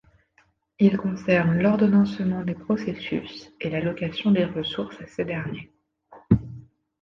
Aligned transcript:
Il 0.79 0.97
concerne 0.97 1.59
l'ordonnancement 1.61 2.41
des 2.43 2.55
processus 2.55 3.51
et 3.59 3.69
l'allocation 3.69 4.31
des 4.31 4.45
ressources 4.45 4.99
à 4.99 5.05
ces 5.05 5.25
derniers. 5.25 5.71